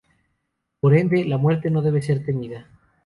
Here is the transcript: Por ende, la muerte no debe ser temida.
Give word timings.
Por 0.79 0.95
ende, 0.95 1.25
la 1.25 1.37
muerte 1.37 1.69
no 1.69 1.83
debe 1.83 2.01
ser 2.01 2.25
temida. 2.25 2.67